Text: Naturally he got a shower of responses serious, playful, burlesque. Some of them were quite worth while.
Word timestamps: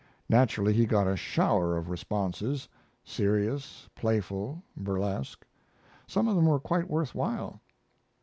Naturally 0.29 0.73
he 0.73 0.87
got 0.87 1.05
a 1.05 1.15
shower 1.15 1.77
of 1.77 1.91
responses 1.91 2.67
serious, 3.03 3.87
playful, 3.95 4.63
burlesque. 4.75 5.45
Some 6.07 6.27
of 6.27 6.35
them 6.35 6.47
were 6.47 6.59
quite 6.59 6.89
worth 6.89 7.13
while. 7.13 7.61